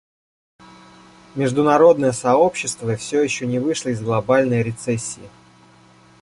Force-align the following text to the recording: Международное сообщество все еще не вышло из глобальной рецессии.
Международное 1.35 2.11
сообщество 2.11 2.95
все 2.95 3.21
еще 3.21 3.45
не 3.45 3.59
вышло 3.59 3.89
из 3.89 4.01
глобальной 4.01 4.63
рецессии. 4.63 5.29